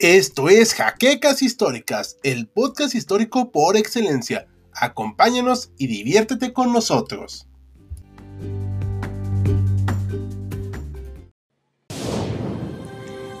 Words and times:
Esto 0.00 0.48
es 0.48 0.72
Jaquecas 0.72 1.42
Históricas, 1.42 2.16
el 2.22 2.48
podcast 2.48 2.94
histórico 2.94 3.52
por 3.52 3.76
excelencia. 3.76 4.48
Acompáñanos 4.72 5.72
y 5.76 5.88
diviértete 5.88 6.54
con 6.54 6.72
nosotros. 6.72 7.46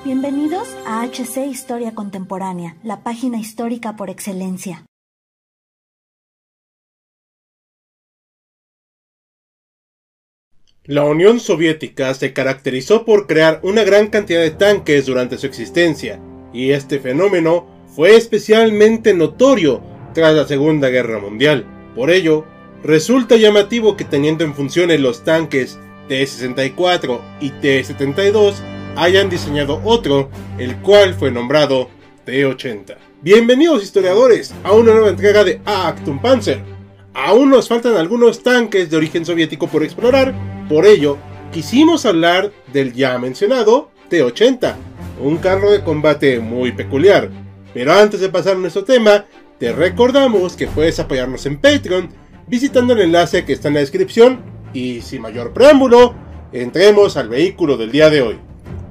Bienvenidos 0.04 0.68
a 0.86 1.02
HC 1.06 1.46
Historia 1.46 1.94
Contemporánea, 1.94 2.76
la 2.82 3.02
página 3.02 3.38
histórica 3.38 3.96
por 3.96 4.10
excelencia. 4.10 4.84
La 10.84 11.04
Unión 11.04 11.40
Soviética 11.40 12.12
se 12.12 12.34
caracterizó 12.34 13.06
por 13.06 13.26
crear 13.26 13.60
una 13.62 13.82
gran 13.82 14.08
cantidad 14.08 14.42
de 14.42 14.50
tanques 14.50 15.06
durante 15.06 15.38
su 15.38 15.46
existencia, 15.46 16.20
y 16.52 16.70
este 16.70 16.98
fenómeno 16.98 17.66
fue 17.94 18.16
especialmente 18.16 19.14
notorio 19.14 19.82
tras 20.14 20.34
la 20.34 20.46
Segunda 20.46 20.88
Guerra 20.88 21.18
Mundial. 21.18 21.64
Por 21.94 22.10
ello, 22.10 22.44
resulta 22.82 23.36
llamativo 23.36 23.96
que 23.96 24.04
teniendo 24.04 24.44
en 24.44 24.54
funciones 24.54 25.00
los 25.00 25.24
tanques 25.24 25.78
T-64 26.08 27.20
y 27.40 27.50
T-72 27.50 28.54
hayan 28.96 29.30
diseñado 29.30 29.80
otro, 29.84 30.28
el 30.58 30.76
cual 30.78 31.14
fue 31.14 31.30
nombrado 31.30 31.88
T-80. 32.24 32.96
Bienvenidos 33.22 33.82
historiadores 33.82 34.54
a 34.64 34.72
una 34.72 34.92
nueva 34.92 35.10
entrega 35.10 35.44
de 35.44 35.60
Actum 35.64 36.20
Panzer. 36.20 36.62
Aún 37.12 37.50
nos 37.50 37.68
faltan 37.68 37.96
algunos 37.96 38.42
tanques 38.42 38.88
de 38.90 38.96
origen 38.96 39.24
soviético 39.24 39.66
por 39.66 39.82
explorar, 39.82 40.34
por 40.68 40.86
ello 40.86 41.18
quisimos 41.52 42.06
hablar 42.06 42.52
del 42.72 42.92
ya 42.92 43.18
mencionado 43.18 43.90
T-80, 44.08 44.74
un 45.20 45.38
carro 45.38 45.70
de 45.70 45.82
combate 45.82 46.40
muy 46.40 46.72
peculiar. 46.72 47.30
Pero 47.72 47.92
antes 47.92 48.20
de 48.20 48.28
pasar 48.28 48.56
a 48.56 48.58
nuestro 48.58 48.84
tema, 48.84 49.26
te 49.58 49.72
recordamos 49.72 50.56
que 50.56 50.66
puedes 50.66 50.98
apoyarnos 50.98 51.46
en 51.46 51.58
Patreon 51.58 52.08
visitando 52.48 52.94
el 52.94 53.00
enlace 53.00 53.44
que 53.44 53.52
está 53.52 53.68
en 53.68 53.74
la 53.74 53.80
descripción 53.80 54.40
y 54.72 55.00
sin 55.02 55.22
mayor 55.22 55.52
preámbulo, 55.52 56.14
entremos 56.52 57.16
al 57.16 57.28
vehículo 57.28 57.76
del 57.76 57.92
día 57.92 58.10
de 58.10 58.22
hoy. 58.22 58.38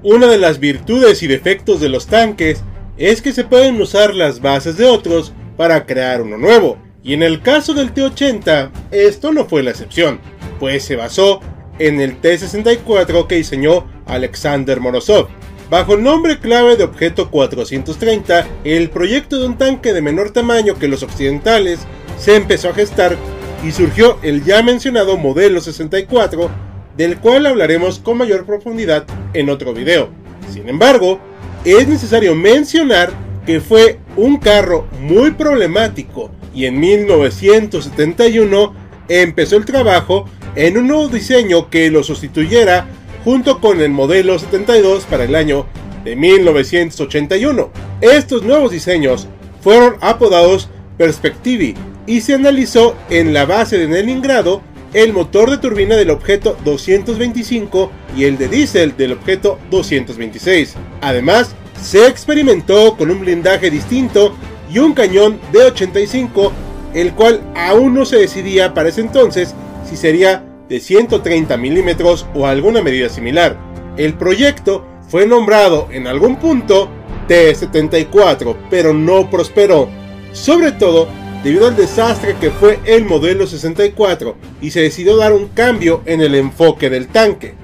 Una 0.01 0.27
de 0.27 0.37
las 0.37 0.59
virtudes 0.59 1.21
y 1.23 1.27
defectos 1.27 1.81
de 1.81 1.89
los 1.89 2.07
tanques 2.07 2.63
es 2.97 3.21
que 3.21 3.33
se 3.33 3.43
pueden 3.43 3.81
usar 3.81 4.15
las 4.15 4.41
bases 4.41 4.77
de 4.77 4.85
otros 4.85 5.33
para 5.57 5.85
crear 5.85 6.21
uno 6.21 6.37
nuevo, 6.37 6.77
y 7.03 7.13
en 7.13 7.23
el 7.23 7.41
caso 7.41 7.73
del 7.73 7.91
T-80 7.91 8.71
esto 8.91 9.33
no 9.33 9.45
fue 9.45 9.63
la 9.63 9.71
excepción, 9.71 10.19
pues 10.59 10.83
se 10.83 10.95
basó 10.95 11.41
en 11.79 11.99
el 11.99 12.17
T-64 12.17 13.27
que 13.27 13.35
diseñó 13.35 13.85
Alexander 14.05 14.79
Morozov, 14.79 15.27
Bajo 15.69 15.93
el 15.93 16.01
nombre 16.01 16.39
clave 16.39 16.77
de 16.77 16.83
objeto 16.83 17.29
430, 17.29 18.47
el 18.63 18.89
proyecto 18.89 19.37
de 19.37 19.45
un 19.45 19.55
tanque 19.55 19.93
de 19.93 20.01
menor 20.01 20.31
tamaño 20.31 20.79
que 20.79 20.87
los 20.87 21.03
occidentales 21.03 21.81
se 22.17 22.35
empezó 22.35 22.69
a 22.69 22.73
gestar 22.73 23.15
y 23.63 23.71
surgió 23.71 24.17
el 24.23 24.43
ya 24.43 24.63
mencionado 24.63 25.15
modelo 25.15 25.61
64, 25.61 26.49
del 26.97 27.19
cual 27.19 27.45
hablaremos 27.45 27.99
con 27.99 28.17
mayor 28.17 28.47
profundidad 28.47 29.05
en 29.33 29.51
otro 29.51 29.75
video. 29.75 30.09
Sin 30.51 30.67
embargo, 30.67 31.19
es 31.63 31.87
necesario 31.87 32.33
mencionar 32.33 33.11
que 33.45 33.61
fue 33.61 33.99
un 34.17 34.37
carro 34.37 34.87
muy 34.99 35.31
problemático 35.31 36.31
y 36.51 36.65
en 36.65 36.79
1971 36.79 38.73
empezó 39.07 39.55
el 39.57 39.65
trabajo 39.65 40.25
en 40.55 40.79
un 40.79 40.87
nuevo 40.87 41.09
diseño 41.09 41.69
que 41.69 41.91
lo 41.91 42.01
sustituyera 42.01 42.87
junto 43.23 43.59
con 43.59 43.81
el 43.81 43.89
modelo 43.89 44.39
72 44.39 45.05
para 45.05 45.25
el 45.25 45.35
año 45.35 45.65
de 46.03 46.15
1981. 46.15 47.71
Estos 48.01 48.43
nuevos 48.43 48.71
diseños 48.71 49.27
fueron 49.61 49.95
apodados 50.01 50.69
Perspectivi 50.97 51.75
y 52.07 52.21
se 52.21 52.33
analizó 52.33 52.95
en 53.09 53.33
la 53.33 53.45
base 53.45 53.77
de 53.77 53.87
Leningrado 53.87 54.61
el 54.93 55.13
motor 55.13 55.51
de 55.51 55.57
turbina 55.57 55.95
del 55.95 56.09
objeto 56.09 56.57
225 56.65 57.91
y 58.17 58.23
el 58.23 58.37
de 58.37 58.47
diésel 58.47 58.97
del 58.97 59.13
objeto 59.13 59.59
226. 59.69 60.75
Además, 61.01 61.55
se 61.81 62.07
experimentó 62.07 62.97
con 62.97 63.11
un 63.11 63.21
blindaje 63.21 63.69
distinto 63.69 64.35
y 64.71 64.79
un 64.79 64.93
cañón 64.93 65.39
de 65.51 65.65
85, 65.65 66.51
el 66.93 67.13
cual 67.13 67.41
aún 67.55 67.93
no 67.93 68.05
se 68.05 68.17
decidía 68.17 68.73
para 68.73 68.89
ese 68.89 69.01
entonces 69.01 69.53
si 69.87 69.95
sería 69.95 70.43
de 70.69 70.79
130 70.79 71.57
milímetros 71.57 72.25
o 72.33 72.45
alguna 72.45 72.81
medida 72.81 73.09
similar. 73.09 73.57
El 73.97 74.13
proyecto 74.13 74.85
fue 75.09 75.25
nombrado 75.25 75.87
en 75.91 76.07
algún 76.07 76.37
punto 76.37 76.89
T-74, 77.27 78.55
pero 78.69 78.93
no 78.93 79.29
prosperó, 79.29 79.89
sobre 80.31 80.71
todo 80.71 81.07
debido 81.43 81.67
al 81.67 81.75
desastre 81.75 82.35
que 82.39 82.51
fue 82.51 82.79
el 82.85 83.05
modelo 83.05 83.47
64 83.47 84.35
y 84.61 84.71
se 84.71 84.81
decidió 84.81 85.17
dar 85.17 85.33
un 85.33 85.47
cambio 85.47 86.01
en 86.05 86.21
el 86.21 86.35
enfoque 86.35 86.89
del 86.89 87.07
tanque. 87.07 87.55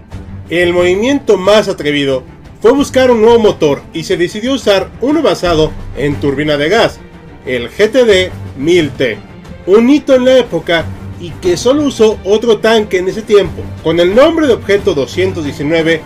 El 0.50 0.74
movimiento 0.74 1.38
más 1.38 1.68
atrevido 1.68 2.24
fue 2.62 2.72
buscar 2.72 3.12
un 3.12 3.22
nuevo 3.22 3.40
motor 3.40 3.82
y 3.94 4.04
se 4.04 4.18
decidió 4.18 4.54
usar 4.54 4.90
uno 5.02 5.22
basado 5.22 5.72
en 5.98 6.16
turbina 6.16 6.58
de 6.58 6.70
gas, 6.70 7.00
el 7.46 7.70
GTD 7.70 8.32
1000T, 8.60 9.18
un 9.68 9.90
hito 9.90 10.16
en 10.16 10.26
la 10.26 10.38
época 10.38 10.86
y 11.26 11.32
que 11.42 11.58
solo 11.58 11.82
usó 11.82 12.20
otro 12.24 12.60
tanque 12.60 13.00
en 13.00 13.08
ese 13.08 13.24
tiempo. 13.24 13.64
Con 13.84 14.00
el 14.00 14.14
nombre 14.14 14.46
de 14.46 14.54
objeto 14.54 14.94
219, 14.94 16.00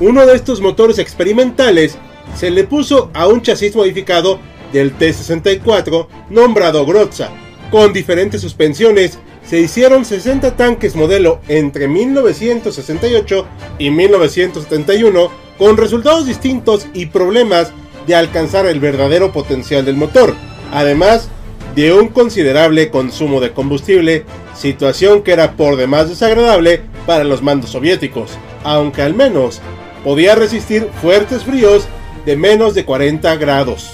uno 0.00 0.26
de 0.26 0.34
estos 0.34 0.60
motores 0.60 0.98
experimentales 0.98 1.96
se 2.36 2.50
le 2.50 2.64
puso 2.64 3.08
a 3.14 3.28
un 3.28 3.40
chasis 3.40 3.76
modificado 3.76 4.40
del 4.72 4.90
T-64 4.94 6.08
nombrado 6.30 6.84
Grotza. 6.86 7.30
Con 7.70 7.92
diferentes 7.92 8.40
suspensiones 8.40 9.20
se 9.46 9.60
hicieron 9.60 10.04
60 10.04 10.56
tanques 10.56 10.96
modelo 10.96 11.38
entre 11.46 11.86
1968 11.86 13.46
y 13.78 13.90
1971 13.92 15.30
con 15.56 15.76
resultados 15.76 16.26
distintos 16.26 16.88
y 16.94 17.06
problemas 17.06 17.70
de 18.08 18.16
alcanzar 18.16 18.66
el 18.66 18.80
verdadero 18.80 19.30
potencial 19.30 19.84
del 19.84 19.94
motor. 19.94 20.34
Además, 20.72 21.28
de 21.76 21.92
un 21.92 22.08
considerable 22.08 22.90
consumo 22.90 23.40
de 23.40 23.52
combustible, 23.52 24.24
situación 24.54 25.22
que 25.22 25.32
era 25.32 25.52
por 25.52 25.76
demás 25.76 26.08
desagradable 26.08 26.82
para 27.06 27.24
los 27.24 27.42
mandos 27.42 27.70
soviéticos, 27.70 28.32
aunque 28.62 29.02
al 29.02 29.14
menos 29.14 29.60
podía 30.02 30.34
resistir 30.34 30.88
fuertes 31.00 31.44
fríos 31.44 31.86
de 32.24 32.36
menos 32.36 32.74
de 32.74 32.84
40 32.84 33.36
grados. 33.36 33.92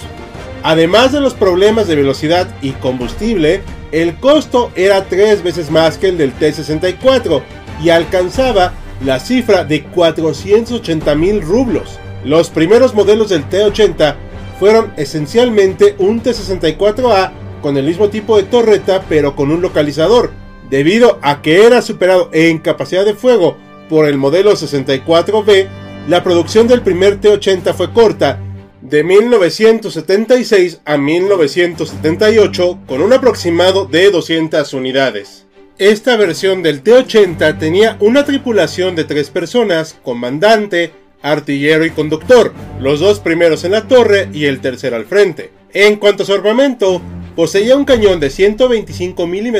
Además 0.63 1.11
de 1.11 1.21
los 1.21 1.33
problemas 1.33 1.87
de 1.87 1.95
velocidad 1.95 2.47
y 2.61 2.71
combustible, 2.71 3.61
el 3.91 4.15
costo 4.15 4.71
era 4.75 5.05
tres 5.05 5.43
veces 5.43 5.71
más 5.71 5.97
que 5.97 6.09
el 6.09 6.17
del 6.17 6.33
T-64 6.33 7.41
y 7.83 7.89
alcanzaba 7.89 8.73
la 9.03 9.19
cifra 9.19 9.63
de 9.63 9.83
480 9.83 11.15
mil 11.15 11.41
rublos. 11.41 11.99
Los 12.23 12.49
primeros 12.49 12.93
modelos 12.93 13.29
del 13.29 13.43
T-80 13.49 14.15
fueron 14.59 14.93
esencialmente 14.97 15.95
un 15.97 16.19
T-64A 16.19 17.31
con 17.61 17.77
el 17.77 17.85
mismo 17.85 18.09
tipo 18.09 18.37
de 18.37 18.43
torreta 18.43 19.03
pero 19.09 19.35
con 19.35 19.51
un 19.51 19.61
localizador, 19.61 20.31
debido 20.69 21.19
a 21.21 21.41
que 21.41 21.65
era 21.65 21.81
superado 21.81 22.29
en 22.33 22.59
capacidad 22.59 23.05
de 23.05 23.13
fuego 23.13 23.57
por 23.89 24.07
el 24.07 24.17
modelo 24.17 24.53
64B, 24.53 25.67
la 26.07 26.23
producción 26.23 26.67
del 26.67 26.81
primer 26.81 27.19
T-80 27.19 27.73
fue 27.73 27.91
corta, 27.91 28.39
de 28.81 29.03
1976 29.03 30.81
a 30.85 30.97
1978, 30.97 32.79
con 32.87 33.01
un 33.01 33.13
aproximado 33.13 33.85
de 33.85 34.09
200 34.09 34.73
unidades. 34.73 35.45
Esta 35.77 36.15
versión 36.15 36.63
del 36.63 36.81
T-80 36.81 37.59
tenía 37.59 37.97
una 37.99 38.25
tripulación 38.25 38.95
de 38.95 39.03
tres 39.03 39.29
personas, 39.29 39.97
comandante, 40.03 40.91
artillero 41.21 41.85
y 41.85 41.91
conductor, 41.91 42.53
los 42.79 42.99
dos 42.99 43.19
primeros 43.19 43.63
en 43.63 43.73
la 43.73 43.87
torre 43.87 44.29
y 44.33 44.45
el 44.45 44.61
tercero 44.61 44.95
al 44.95 45.05
frente. 45.05 45.51
En 45.73 45.97
cuanto 45.97 46.23
a 46.23 46.25
su 46.25 46.33
armamento, 46.33 47.01
Poseía 47.35 47.77
un 47.77 47.85
cañón 47.85 48.19
de 48.19 48.29
125 48.29 49.25
mm 49.25 49.55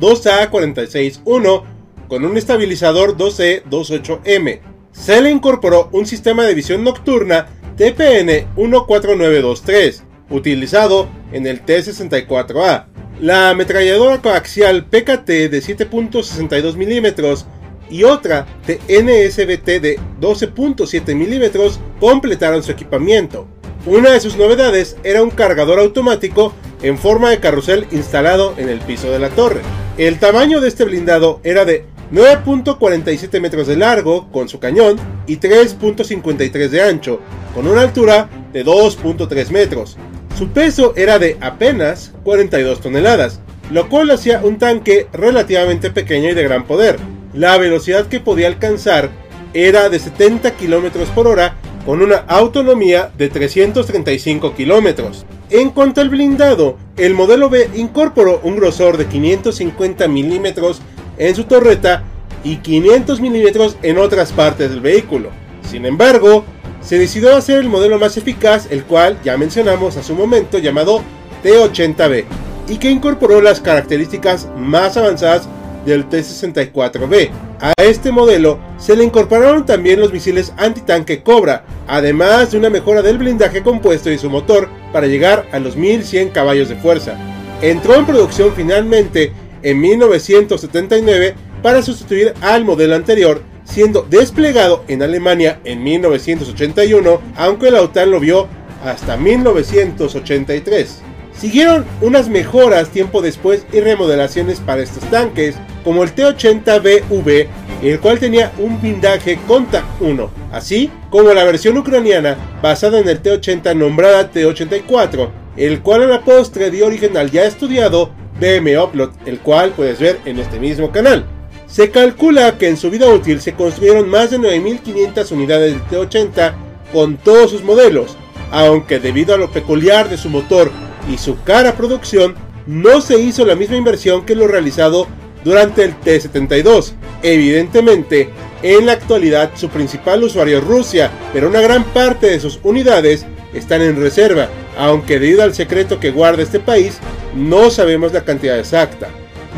2A46-1 0.00 1.62
con 2.08 2.24
un 2.24 2.36
estabilizador 2.36 3.16
2E28M. 3.16 4.60
Se 4.92 5.20
le 5.20 5.30
incorporó 5.30 5.88
un 5.92 6.06
sistema 6.06 6.44
de 6.44 6.54
visión 6.54 6.84
nocturna 6.84 7.48
TPN 7.76 8.48
14923, 8.56 10.04
utilizado 10.30 11.08
en 11.32 11.46
el 11.46 11.60
T-64A. 11.60 12.86
La 13.20 13.50
ametralladora 13.50 14.20
coaxial 14.20 14.84
PKT 14.84 15.26
de 15.26 15.62
7.62 15.62 16.76
mm 16.76 17.46
y 17.88 18.04
otra 18.04 18.46
de 18.66 18.78
NSBT 18.88 19.80
de 19.80 19.98
12.7 20.20 21.14
mm 21.14 22.00
completaron 22.00 22.62
su 22.62 22.72
equipamiento. 22.72 23.46
Una 23.86 24.10
de 24.10 24.20
sus 24.20 24.36
novedades 24.36 24.96
era 25.04 25.22
un 25.22 25.30
cargador 25.30 25.78
automático 25.78 26.52
en 26.82 26.98
forma 26.98 27.30
de 27.30 27.40
carrusel 27.40 27.86
instalado 27.92 28.54
en 28.58 28.68
el 28.68 28.80
piso 28.80 29.10
de 29.10 29.18
la 29.18 29.30
torre. 29.30 29.60
El 29.98 30.18
tamaño 30.18 30.60
de 30.60 30.68
este 30.68 30.84
blindado 30.84 31.40
era 31.42 31.64
de 31.64 31.86
9.47 32.12 33.40
metros 33.40 33.66
de 33.66 33.76
largo 33.76 34.30
con 34.30 34.46
su 34.46 34.60
cañón 34.60 34.98
y 35.26 35.38
3.53 35.38 36.68
de 36.68 36.82
ancho, 36.82 37.20
con 37.54 37.66
una 37.66 37.80
altura 37.80 38.28
de 38.52 38.62
2.3 38.62 39.48
metros. 39.48 39.96
Su 40.36 40.48
peso 40.50 40.92
era 40.96 41.18
de 41.18 41.38
apenas 41.40 42.12
42 42.24 42.82
toneladas, 42.82 43.40
lo 43.70 43.88
cual 43.88 44.10
hacía 44.10 44.42
un 44.44 44.58
tanque 44.58 45.06
relativamente 45.14 45.90
pequeño 45.90 46.28
y 46.28 46.34
de 46.34 46.42
gran 46.42 46.66
poder. 46.66 46.98
La 47.32 47.56
velocidad 47.56 48.06
que 48.06 48.20
podía 48.20 48.48
alcanzar 48.48 49.08
era 49.54 49.88
de 49.88 49.98
70 49.98 50.50
km 50.56 51.06
por 51.14 51.26
hora 51.26 51.56
con 51.86 52.02
una 52.02 52.16
autonomía 52.26 53.12
de 53.16 53.28
335 53.28 54.54
km. 54.54 55.04
En 55.50 55.70
cuanto 55.70 56.00
al 56.00 56.08
blindado, 56.08 56.76
el 56.96 57.14
modelo 57.14 57.48
B 57.48 57.70
incorporó 57.76 58.40
un 58.42 58.56
grosor 58.56 58.96
de 58.96 59.06
550 59.06 60.08
milímetros 60.08 60.82
en 61.16 61.34
su 61.36 61.44
torreta 61.44 62.02
y 62.42 62.56
500 62.56 63.20
milímetros 63.20 63.76
en 63.82 63.98
otras 63.98 64.32
partes 64.32 64.70
del 64.70 64.80
vehículo. 64.80 65.30
Sin 65.70 65.86
embargo, 65.86 66.44
se 66.80 66.98
decidió 66.98 67.36
hacer 67.36 67.60
el 67.60 67.68
modelo 67.68 68.00
más 68.00 68.16
eficaz, 68.16 68.66
el 68.70 68.84
cual 68.84 69.18
ya 69.24 69.36
mencionamos 69.36 69.96
a 69.96 70.02
su 70.02 70.14
momento 70.14 70.58
llamado 70.58 71.02
T80B, 71.44 72.24
y 72.68 72.78
que 72.78 72.90
incorporó 72.90 73.40
las 73.40 73.60
características 73.60 74.48
más 74.56 74.96
avanzadas 74.96 75.48
del 75.86 76.08
T-64B. 76.08 77.30
A 77.60 77.72
este 77.82 78.12
modelo 78.12 78.58
se 78.76 78.96
le 78.96 79.04
incorporaron 79.04 79.64
también 79.64 80.00
los 80.00 80.12
misiles 80.12 80.52
antitanque 80.58 81.22
Cobra, 81.22 81.64
además 81.86 82.50
de 82.50 82.58
una 82.58 82.68
mejora 82.68 83.00
del 83.00 83.18
blindaje 83.18 83.62
compuesto 83.62 84.10
y 84.10 84.18
su 84.18 84.28
motor 84.28 84.68
para 84.92 85.06
llegar 85.06 85.46
a 85.52 85.58
los 85.58 85.76
1100 85.76 86.30
caballos 86.30 86.68
de 86.68 86.76
fuerza. 86.76 87.16
Entró 87.62 87.94
en 87.94 88.04
producción 88.04 88.52
finalmente 88.54 89.32
en 89.62 89.80
1979 89.80 91.34
para 91.62 91.82
sustituir 91.82 92.34
al 92.42 92.64
modelo 92.64 92.94
anterior, 92.94 93.40
siendo 93.64 94.02
desplegado 94.02 94.84
en 94.88 95.02
Alemania 95.02 95.60
en 95.64 95.82
1981, 95.82 97.20
aunque 97.36 97.70
la 97.70 97.82
OTAN 97.82 98.10
lo 98.10 98.20
vio 98.20 98.48
hasta 98.84 99.16
1983. 99.16 101.02
Siguieron 101.36 101.84
unas 102.00 102.28
mejoras 102.28 102.90
tiempo 102.90 103.20
después 103.20 103.66
y 103.72 103.80
remodelaciones 103.80 104.60
para 104.60 104.82
estos 104.82 105.04
tanques, 105.10 105.56
como 105.86 106.02
el 106.02 106.12
T-80BV, 106.14 107.46
el 107.80 108.00
cual 108.00 108.18
tenía 108.18 108.50
un 108.58 108.80
blindaje 108.80 109.38
Contact 109.46 109.86
1, 110.00 110.30
así 110.50 110.90
como 111.10 111.32
la 111.32 111.44
versión 111.44 111.78
ucraniana 111.78 112.36
basada 112.60 112.98
en 112.98 113.08
el 113.08 113.20
T-80 113.20 113.72
nombrada 113.76 114.32
T-84, 114.32 115.30
el 115.56 115.82
cual 115.82 116.02
a 116.02 116.06
la 116.08 116.24
postre 116.24 116.72
dio 116.72 116.86
origen 116.86 117.16
al 117.16 117.30
ya 117.30 117.44
estudiado 117.44 118.10
BM 118.40 118.76
Upload, 118.76 119.10
el 119.26 119.38
cual 119.38 119.74
puedes 119.76 120.00
ver 120.00 120.18
en 120.24 120.40
este 120.40 120.58
mismo 120.58 120.90
canal. 120.90 121.24
Se 121.68 121.88
calcula 121.92 122.58
que 122.58 122.66
en 122.66 122.76
su 122.76 122.90
vida 122.90 123.08
útil 123.08 123.40
se 123.40 123.52
construyeron 123.52 124.08
más 124.08 124.32
de 124.32 124.40
9.500 124.40 125.30
unidades 125.30 125.74
del 125.74 125.82
T-80 125.82 126.52
con 126.92 127.16
todos 127.16 127.52
sus 127.52 127.62
modelos, 127.62 128.16
aunque 128.50 128.98
debido 128.98 129.36
a 129.36 129.38
lo 129.38 129.52
peculiar 129.52 130.08
de 130.08 130.18
su 130.18 130.30
motor 130.30 130.68
y 131.08 131.16
su 131.18 131.40
cara 131.44 131.76
producción, 131.76 132.34
no 132.66 133.00
se 133.00 133.20
hizo 133.20 133.46
la 133.46 133.54
misma 133.54 133.76
inversión 133.76 134.26
que 134.26 134.34
lo 134.34 134.48
realizado 134.48 135.06
durante 135.46 135.84
el 135.84 135.94
T-72. 135.94 136.92
Evidentemente, 137.22 138.30
en 138.64 138.84
la 138.84 138.92
actualidad 138.92 139.52
su 139.54 139.68
principal 139.68 140.24
usuario 140.24 140.58
es 140.58 140.64
Rusia, 140.64 141.08
pero 141.32 141.48
una 141.48 141.60
gran 141.60 141.84
parte 141.84 142.26
de 142.26 142.40
sus 142.40 142.58
unidades 142.64 143.24
están 143.54 143.80
en 143.80 144.00
reserva, 144.00 144.48
aunque 144.76 145.20
debido 145.20 145.44
al 145.44 145.54
secreto 145.54 146.00
que 146.00 146.10
guarda 146.10 146.42
este 146.42 146.58
país, 146.58 146.98
no 147.36 147.70
sabemos 147.70 148.12
la 148.12 148.24
cantidad 148.24 148.58
exacta. 148.58 149.06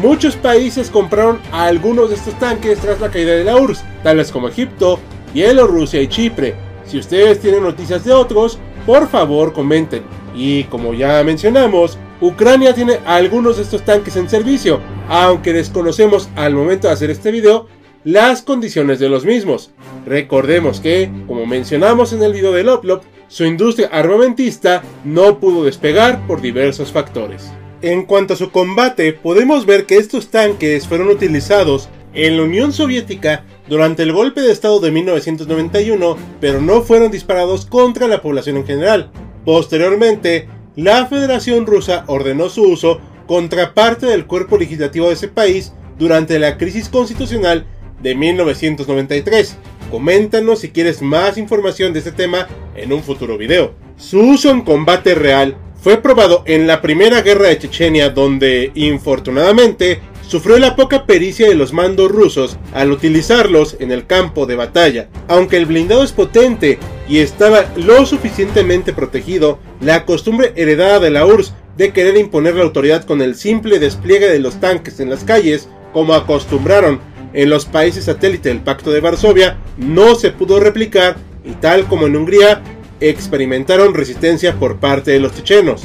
Muchos 0.03 0.37
países 0.37 0.91
compraron 0.91 1.41
algunos 1.53 2.11
de 2.11 2.17
estos 2.17 2.39
tanques 2.39 2.79
tras 2.81 3.01
la 3.01 3.11
caída 3.11 3.33
de 3.33 3.45
la 3.45 3.57
URSS, 3.57 3.83
tales 4.03 4.31
como 4.31 4.49
Egipto, 4.49 5.01
Bielorrusia 5.33 6.03
y 6.03 6.09
Chipre. 6.09 6.55
Si 6.85 6.99
ustedes 6.99 7.41
tienen 7.41 7.63
noticias 7.63 8.05
de 8.05 8.13
otros, 8.13 8.59
por 8.85 9.09
favor 9.09 9.55
comenten. 9.55 10.03
Y 10.35 10.65
como 10.65 10.93
ya 10.93 11.25
mencionamos, 11.25 11.99
Ucrania 12.21 12.75
tiene 12.75 12.99
algunos 13.07 13.57
de 13.57 13.63
estos 13.63 13.85
tanques 13.85 14.17
en 14.17 14.29
servicio, 14.29 14.81
aunque 15.09 15.53
desconocemos 15.53 16.29
al 16.35 16.55
momento 16.55 16.89
de 16.89 16.95
hacer 16.95 17.11
este 17.11 17.31
video 17.31 17.67
las 18.03 18.43
condiciones 18.43 18.99
de 18.99 19.09
los 19.09 19.25
mismos. 19.25 19.71
Recordemos 20.05 20.81
que, 20.81 21.11
como 21.27 21.47
mencionamos 21.47 22.13
en 22.13 22.23
el 22.23 22.33
video 22.33 22.53
del 22.53 22.69
Oplop, 22.71 23.05
su 23.29 23.45
industria 23.45 23.89
armamentista 23.93 24.83
no 25.05 25.39
pudo 25.39 25.65
despegar 25.65 26.27
por 26.27 26.41
diversos 26.41 26.91
factores. 26.91 27.53
En 27.83 28.05
cuanto 28.05 28.35
a 28.35 28.37
su 28.37 28.51
combate, 28.51 29.13
podemos 29.13 29.65
ver 29.65 29.87
que 29.87 29.99
estos 29.99 30.29
tanques 30.29 30.89
fueron 30.89 31.11
utilizados 31.11 31.89
en 32.15 32.37
la 32.37 32.43
Unión 32.43 32.73
Soviética 32.73 33.45
durante 33.69 34.03
el 34.03 34.13
golpe 34.13 34.41
de 34.41 34.51
Estado 34.51 34.81
de 34.81 34.91
1991, 34.91 36.17
pero 36.41 36.61
no 36.61 36.83
fueron 36.83 37.13
disparados 37.13 37.67
contra 37.67 38.09
la 38.09 38.23
población 38.23 38.57
en 38.57 38.67
general. 38.67 39.11
Posteriormente, 39.45 40.49
la 40.79 41.07
Federación 41.07 41.67
Rusa 41.67 42.05
ordenó 42.07 42.49
su 42.49 42.63
uso 42.63 43.01
contra 43.27 43.75
parte 43.75 44.07
del 44.07 44.27
cuerpo 44.27 44.57
legislativo 44.57 45.09
de 45.09 45.15
ese 45.15 45.27
país 45.27 45.73
durante 45.99 46.39
la 46.39 46.57
crisis 46.57 46.89
constitucional 46.89 47.67
de 48.01 48.15
1993. 48.15 49.57
Coméntanos 49.91 50.61
si 50.61 50.71
quieres 50.71 51.03
más 51.03 51.37
información 51.37 51.93
de 51.93 51.99
este 51.99 52.13
tema 52.13 52.47
en 52.77 52.93
un 52.93 53.03
futuro 53.03 53.37
video. 53.37 53.75
Su 53.97 54.21
uso 54.21 54.53
en 54.53 54.61
combate 54.61 55.17
real 55.17 55.57
fue 55.83 56.01
probado 56.01 56.45
en 56.47 56.69
la 56.69 56.81
primera 56.81 57.23
guerra 57.23 57.49
de 57.49 57.59
Chechenia 57.59 58.11
donde, 58.11 58.71
infortunadamente, 58.77 60.01
sufrió 60.29 60.61
la 60.61 60.77
poca 60.77 61.07
pericia 61.07 61.49
de 61.49 61.57
los 61.57 61.73
mandos 61.73 62.13
rusos 62.13 62.57
al 62.73 62.93
utilizarlos 62.93 63.77
en 63.81 63.91
el 63.91 64.07
campo 64.07 64.47
de 64.47 64.55
batalla. 64.55 65.09
Aunque 65.27 65.57
el 65.57 65.67
blindado 65.67 66.05
es 66.05 66.13
potente 66.13 66.79
y 67.09 67.19
estaba 67.19 67.65
lo 67.75 68.07
suficientemente 68.07 68.93
protegido, 68.93 69.59
la 69.81 70.05
costumbre 70.05 70.53
heredada 70.57 70.99
de 70.99 71.11
la 71.11 71.27
URSS 71.27 71.55
de 71.77 71.93
querer 71.93 72.17
imponer 72.17 72.57
la 72.57 72.65
autoridad 72.65 73.05
con 73.05 73.23
el 73.23 73.37
simple 73.37 73.79
despliegue 73.79 74.29
de 74.29 74.41
los 74.41 74.61
tanques 74.61 74.99
en 75.01 75.11
las 75.11 75.25
calles, 75.25 75.69
como 75.93 76.15
acostumbraron 76.15 77.01
en 77.33 77.51
los 77.51 77.67
países 77.67 78.05
satélite 78.05 78.49
del 78.49 78.61
Pacto 78.61 78.91
de 78.91 79.01
Varsovia, 79.01 79.59
no 79.77 80.15
se 80.15 80.31
pudo 80.31 80.61
replicar 80.61 81.17
y 81.45 81.53
tal 81.53 81.87
como 81.87 82.07
en 82.07 82.17
Hungría, 82.17 82.63
experimentaron 83.01 83.95
resistencia 83.95 84.55
por 84.55 84.79
parte 84.79 85.13
de 85.13 85.21
los 85.21 85.35
chechenos. 85.35 85.85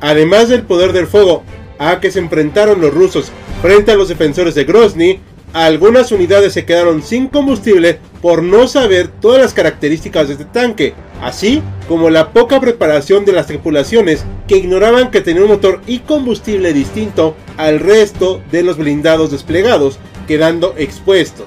Además 0.00 0.48
del 0.48 0.62
poder 0.62 0.92
del 0.92 1.06
fuego 1.06 1.42
a 1.78 2.00
que 2.00 2.10
se 2.10 2.20
enfrentaron 2.20 2.80
los 2.80 2.94
rusos 2.94 3.30
frente 3.60 3.92
a 3.92 3.96
los 3.96 4.08
defensores 4.08 4.54
de 4.54 4.64
Grozny, 4.64 5.20
algunas 5.54 6.10
unidades 6.10 6.52
se 6.52 6.64
quedaron 6.64 7.00
sin 7.00 7.28
combustible 7.28 8.00
por 8.20 8.42
no 8.42 8.66
saber 8.66 9.06
todas 9.06 9.40
las 9.40 9.54
características 9.54 10.26
de 10.26 10.34
este 10.34 10.46
tanque, 10.46 10.94
así 11.22 11.62
como 11.88 12.10
la 12.10 12.32
poca 12.32 12.60
preparación 12.60 13.24
de 13.24 13.32
las 13.32 13.46
tripulaciones 13.46 14.24
que 14.48 14.56
ignoraban 14.56 15.12
que 15.12 15.20
tenía 15.20 15.42
un 15.42 15.48
motor 15.48 15.80
y 15.86 16.00
combustible 16.00 16.72
distinto 16.72 17.36
al 17.56 17.78
resto 17.78 18.42
de 18.50 18.64
los 18.64 18.76
blindados 18.76 19.30
desplegados, 19.30 20.00
quedando 20.26 20.74
expuestos. 20.76 21.46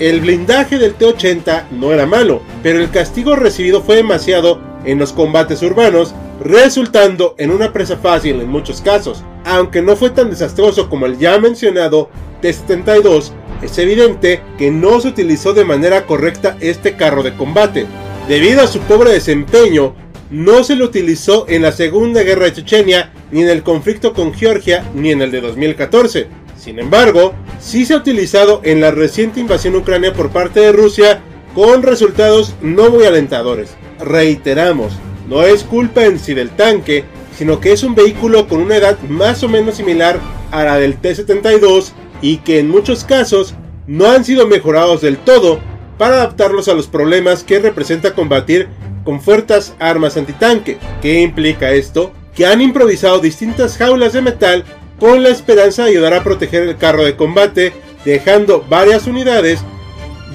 El 0.00 0.20
blindaje 0.20 0.76
del 0.78 0.94
T-80 0.94 1.70
no 1.70 1.92
era 1.92 2.06
malo, 2.06 2.42
pero 2.64 2.80
el 2.80 2.90
castigo 2.90 3.36
recibido 3.36 3.82
fue 3.82 3.94
demasiado 3.94 4.60
en 4.84 4.98
los 4.98 5.12
combates 5.12 5.62
urbanos, 5.62 6.12
resultando 6.42 7.36
en 7.38 7.52
una 7.52 7.72
presa 7.72 7.96
fácil 7.98 8.40
en 8.40 8.48
muchos 8.48 8.80
casos. 8.80 9.22
Aunque 9.44 9.80
no 9.80 9.94
fue 9.94 10.10
tan 10.10 10.30
desastroso 10.30 10.90
como 10.90 11.06
el 11.06 11.18
ya 11.18 11.38
mencionado 11.38 12.10
T-72, 12.40 13.30
es 13.62 13.78
evidente 13.78 14.40
que 14.58 14.70
no 14.70 15.00
se 15.00 15.08
utilizó 15.08 15.54
de 15.54 15.64
manera 15.64 16.06
correcta 16.06 16.56
este 16.60 16.94
carro 16.94 17.22
de 17.22 17.34
combate. 17.34 17.86
Debido 18.28 18.62
a 18.62 18.66
su 18.66 18.80
pobre 18.80 19.12
desempeño, 19.12 19.94
no 20.30 20.64
se 20.64 20.76
lo 20.76 20.86
utilizó 20.86 21.46
en 21.48 21.62
la 21.62 21.72
Segunda 21.72 22.22
Guerra 22.22 22.46
de 22.46 22.54
Chechenia, 22.54 23.12
ni 23.30 23.42
en 23.42 23.48
el 23.48 23.62
conflicto 23.62 24.12
con 24.12 24.34
Georgia, 24.34 24.84
ni 24.94 25.10
en 25.10 25.22
el 25.22 25.30
de 25.30 25.40
2014. 25.40 26.28
Sin 26.56 26.78
embargo, 26.78 27.34
sí 27.60 27.84
se 27.84 27.94
ha 27.94 27.98
utilizado 27.98 28.60
en 28.64 28.80
la 28.80 28.90
reciente 28.90 29.40
invasión 29.40 29.76
ucrania 29.76 30.12
por 30.12 30.30
parte 30.30 30.60
de 30.60 30.72
Rusia 30.72 31.20
con 31.54 31.82
resultados 31.82 32.54
no 32.62 32.90
muy 32.90 33.04
alentadores. 33.04 33.76
Reiteramos, 34.00 34.92
no 35.28 35.42
es 35.42 35.62
culpa 35.62 36.04
en 36.04 36.18
sí 36.18 36.34
del 36.34 36.50
tanque, 36.50 37.04
sino 37.36 37.60
que 37.60 37.72
es 37.72 37.82
un 37.82 37.94
vehículo 37.94 38.48
con 38.48 38.60
una 38.60 38.76
edad 38.76 38.98
más 39.02 39.42
o 39.42 39.48
menos 39.48 39.76
similar 39.76 40.18
a 40.50 40.64
la 40.64 40.78
del 40.78 40.96
T-72 40.96 41.92
y 42.24 42.38
que 42.38 42.58
en 42.58 42.70
muchos 42.70 43.04
casos 43.04 43.54
no 43.86 44.10
han 44.10 44.24
sido 44.24 44.46
mejorados 44.46 45.02
del 45.02 45.18
todo 45.18 45.60
para 45.98 46.14
adaptarlos 46.14 46.68
a 46.68 46.74
los 46.74 46.86
problemas 46.86 47.44
que 47.44 47.58
representa 47.58 48.14
combatir 48.14 48.66
con 49.04 49.20
fuertes 49.20 49.74
armas 49.78 50.16
antitanque. 50.16 50.78
¿Qué 51.02 51.20
implica 51.20 51.72
esto? 51.72 52.14
Que 52.34 52.46
han 52.46 52.62
improvisado 52.62 53.18
distintas 53.18 53.76
jaulas 53.76 54.14
de 54.14 54.22
metal 54.22 54.64
con 54.98 55.22
la 55.22 55.28
esperanza 55.28 55.84
de 55.84 55.90
ayudar 55.90 56.14
a 56.14 56.24
proteger 56.24 56.62
el 56.62 56.78
carro 56.78 57.04
de 57.04 57.14
combate, 57.14 57.74
dejando 58.06 58.64
varias 58.70 59.06
unidades 59.06 59.60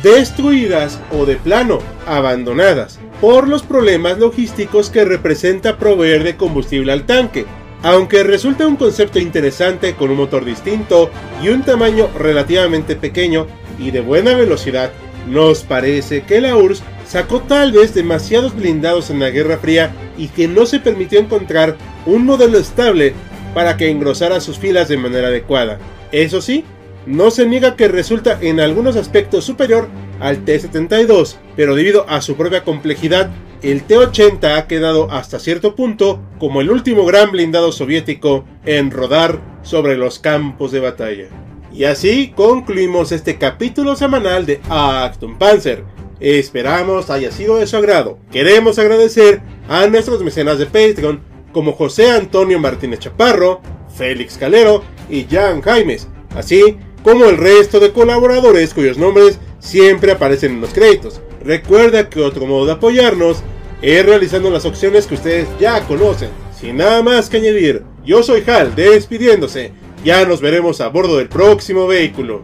destruidas 0.03 0.99
o 1.11 1.25
de 1.25 1.37
plano 1.37 1.79
abandonadas 2.05 2.99
por 3.19 3.47
los 3.47 3.63
problemas 3.63 4.19
logísticos 4.19 4.91
que 4.91 5.05
representa 5.05 5.79
proveer 5.79 6.23
de 6.23 6.37
combustible 6.37 6.91
al 6.91 7.07
tanque. 7.07 7.47
Aunque 7.81 8.23
resulta 8.23 8.67
un 8.67 8.75
concepto 8.75 9.19
interesante 9.19 9.95
con 9.95 10.09
un 10.09 10.17
motor 10.17 10.43
distinto 10.43 11.09
y 11.41 11.49
un 11.49 11.63
tamaño 11.63 12.09
relativamente 12.17 12.95
pequeño 12.97 13.47
y 13.77 13.91
de 13.91 14.01
buena 14.01 14.35
velocidad, 14.35 14.91
nos 15.29 15.63
parece 15.63 16.23
que 16.23 16.41
la 16.41 16.57
URSS 16.57 16.83
sacó 17.07 17.39
tal 17.41 17.71
vez 17.71 17.93
demasiados 17.93 18.55
blindados 18.55 19.09
en 19.09 19.19
la 19.19 19.29
Guerra 19.29 19.57
Fría 19.57 19.93
y 20.17 20.27
que 20.27 20.47
no 20.47 20.65
se 20.65 20.79
permitió 20.79 21.19
encontrar 21.19 21.77
un 22.05 22.25
modelo 22.25 22.57
estable 22.57 23.13
para 23.53 23.77
que 23.77 23.89
engrosara 23.89 24.41
sus 24.41 24.57
filas 24.57 24.89
de 24.89 24.97
manera 24.97 25.29
adecuada. 25.29 25.79
Eso 26.11 26.41
sí, 26.41 26.65
no 27.05 27.31
se 27.31 27.45
niega 27.45 27.75
que 27.75 27.87
resulta 27.87 28.37
en 28.41 28.59
algunos 28.59 28.97
aspectos 28.97 29.45
superior 29.45 29.87
al 30.19 30.43
T-72, 30.43 31.37
pero 31.55 31.75
debido 31.75 32.07
a 32.09 32.21
su 32.21 32.35
propia 32.35 32.63
complejidad, 32.63 33.31
el 33.61 33.83
T-80 33.83 34.57
ha 34.57 34.67
quedado 34.67 35.11
hasta 35.11 35.39
cierto 35.39 35.75
punto 35.75 36.21
como 36.39 36.61
el 36.61 36.71
último 36.71 37.05
gran 37.05 37.31
blindado 37.31 37.71
soviético 37.71 38.45
en 38.65 38.91
rodar 38.91 39.41
sobre 39.63 39.97
los 39.97 40.19
campos 40.19 40.71
de 40.71 40.79
batalla. 40.79 41.25
Y 41.73 41.83
así 41.83 42.33
concluimos 42.35 43.11
este 43.11 43.37
capítulo 43.37 43.95
semanal 43.95 44.45
de 44.45 44.61
Acton 44.69 45.37
Panzer. 45.37 45.83
Esperamos 46.19 47.09
haya 47.09 47.31
sido 47.31 47.57
de 47.57 47.67
su 47.67 47.77
agrado. 47.77 48.17
Queremos 48.31 48.79
agradecer 48.79 49.41
a 49.67 49.87
nuestros 49.87 50.23
mecenas 50.23 50.57
de 50.57 50.65
Patreon 50.65 51.21
como 51.51 51.73
José 51.73 52.11
Antonio 52.11 52.59
Martínez 52.59 52.99
Chaparro, 52.99 53.61
Félix 53.95 54.37
Calero 54.37 54.83
y 55.09 55.25
Jan 55.29 55.61
Jaimes, 55.61 56.07
así 56.35 56.77
como 57.03 57.25
el 57.25 57.37
resto 57.37 57.79
de 57.79 57.91
colaboradores 57.91 58.73
cuyos 58.73 58.97
nombres 58.97 59.39
siempre 59.59 60.11
aparecen 60.11 60.53
en 60.53 60.61
los 60.61 60.73
créditos. 60.73 61.21
Recuerda 61.43 62.09
que 62.09 62.21
otro 62.21 62.45
modo 62.45 62.65
de 62.65 62.73
apoyarnos 62.73 63.43
es 63.81 64.05
realizando 64.05 64.49
las 64.49 64.65
opciones 64.65 65.07
que 65.07 65.15
ustedes 65.15 65.47
ya 65.59 65.85
conocen. 65.85 66.29
Sin 66.59 66.77
nada 66.77 67.01
más 67.01 67.29
que 67.29 67.37
añadir, 67.37 67.83
yo 68.05 68.23
soy 68.23 68.43
Hal, 68.45 68.75
despidiéndose. 68.75 69.71
Ya 70.03 70.25
nos 70.25 70.41
veremos 70.41 70.81
a 70.81 70.89
bordo 70.89 71.17
del 71.17 71.29
próximo 71.29 71.87
vehículo. 71.87 72.43